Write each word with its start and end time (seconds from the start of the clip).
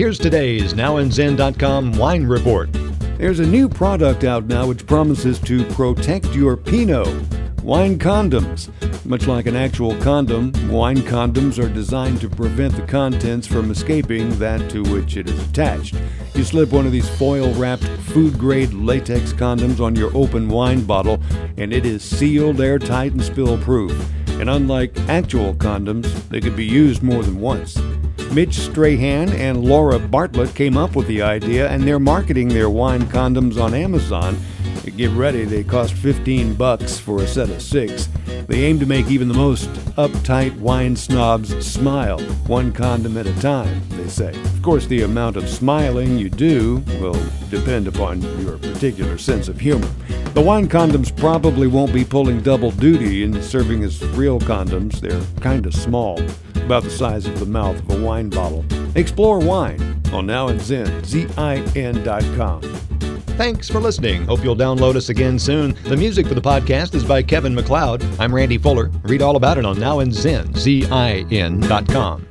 Here's 0.00 0.18
today's 0.18 0.72
NowAndZin.com 0.72 1.92
wine 1.98 2.24
report. 2.24 2.70
There's 3.18 3.40
a 3.40 3.46
new 3.46 3.68
product 3.68 4.24
out 4.24 4.46
now 4.46 4.66
which 4.66 4.86
promises 4.86 5.38
to 5.40 5.62
protect 5.72 6.34
your 6.34 6.56
Pinot. 6.56 7.06
Wine 7.62 7.98
condoms. 7.98 8.70
Much 9.04 9.26
like 9.26 9.44
an 9.44 9.56
actual 9.56 9.94
condom, 10.00 10.52
wine 10.70 11.00
condoms 11.00 11.62
are 11.62 11.68
designed 11.68 12.18
to 12.22 12.30
prevent 12.30 12.76
the 12.76 12.86
contents 12.86 13.46
from 13.46 13.70
escaping 13.70 14.30
that 14.38 14.70
to 14.70 14.82
which 14.84 15.18
it 15.18 15.28
is 15.28 15.48
attached. 15.50 15.94
You 16.34 16.44
slip 16.44 16.72
one 16.72 16.86
of 16.86 16.92
these 16.92 17.10
foil 17.18 17.52
wrapped, 17.52 17.84
food 17.84 18.38
grade 18.38 18.72
latex 18.72 19.34
condoms 19.34 19.80
on 19.80 19.94
your 19.94 20.16
open 20.16 20.48
wine 20.48 20.82
bottle, 20.82 21.20
and 21.58 21.74
it 21.74 21.84
is 21.84 22.02
sealed, 22.02 22.62
airtight, 22.62 23.12
and 23.12 23.22
spill 23.22 23.58
proof. 23.58 23.92
And 24.40 24.48
unlike 24.48 24.98
actual 25.10 25.52
condoms, 25.52 26.10
they 26.30 26.40
can 26.40 26.56
be 26.56 26.64
used 26.64 27.02
more 27.02 27.22
than 27.22 27.38
once. 27.38 27.78
Mitch 28.32 28.54
Strahan 28.54 29.28
and 29.30 29.64
Laura 29.64 29.98
Bartlett 29.98 30.54
came 30.54 30.76
up 30.76 30.94
with 30.94 31.08
the 31.08 31.20
idea, 31.20 31.68
and 31.68 31.82
they're 31.82 31.98
marketing 31.98 32.48
their 32.48 32.70
wine 32.70 33.02
condoms 33.02 33.60
on 33.60 33.74
Amazon. 33.74 34.38
Get 34.96 35.10
ready, 35.10 35.44
they 35.44 35.64
cost 35.64 35.94
15 35.94 36.54
bucks 36.54 36.98
for 36.98 37.22
a 37.22 37.26
set 37.26 37.50
of 37.50 37.60
six. 37.60 38.08
They 38.46 38.64
aim 38.64 38.78
to 38.78 38.86
make 38.86 39.10
even 39.10 39.26
the 39.28 39.34
most 39.34 39.68
uptight 39.96 40.56
wine 40.58 40.94
snobs 40.94 41.66
smile, 41.66 42.20
one 42.46 42.72
condom 42.72 43.16
at 43.16 43.26
a 43.26 43.40
time, 43.40 43.82
they 43.90 44.08
say. 44.08 44.30
Of 44.30 44.62
course, 44.62 44.86
the 44.86 45.02
amount 45.02 45.36
of 45.36 45.48
smiling 45.48 46.16
you 46.16 46.30
do 46.30 46.84
will 47.00 47.20
depend 47.50 47.88
upon 47.88 48.22
your 48.40 48.58
particular 48.58 49.18
sense 49.18 49.48
of 49.48 49.58
humor. 49.58 49.90
The 50.32 50.40
wine 50.40 50.68
condoms 50.68 51.14
probably 51.14 51.66
won't 51.66 51.92
be 51.92 52.04
pulling 52.04 52.40
double 52.40 52.70
duty 52.70 53.24
in 53.24 53.42
serving 53.42 53.82
as 53.82 54.02
real 54.10 54.38
condoms. 54.38 55.00
They're 55.00 55.20
kind 55.40 55.66
of 55.66 55.74
small, 55.74 56.20
about 56.54 56.84
the 56.84 56.90
size 56.90 57.26
of 57.26 57.40
the 57.40 57.46
mouth 57.46 57.78
of 57.80 57.90
a 58.00 58.04
wine 58.04 58.30
bottle. 58.30 58.64
Explore 58.94 59.40
wine 59.40 60.00
on 60.12 60.26
Now 60.26 60.48
and 60.48 60.60
Zin, 60.60 61.04
Z-I-N.com. 61.04 62.62
Thanks 63.40 63.68
for 63.68 63.80
listening. 63.80 64.24
Hope 64.26 64.44
you'll 64.44 64.54
download 64.54 64.94
us 64.96 65.08
again 65.08 65.38
soon. 65.38 65.74
The 65.84 65.96
music 65.96 66.26
for 66.26 66.34
the 66.34 66.40
podcast 66.42 66.94
is 66.94 67.04
by 67.04 67.22
Kevin 67.22 67.54
MacLeod. 67.54 68.04
I'm 68.20 68.34
Randy 68.34 68.58
Fuller. 68.58 68.90
Read 69.02 69.22
all 69.22 69.36
about 69.36 69.58
it 69.58 69.64
on 69.64 69.76
nowandzin, 69.76 70.56
Z-I-N.com. 70.56 72.29